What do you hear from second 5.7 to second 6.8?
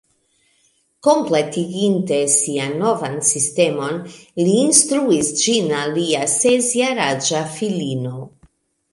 al lia ses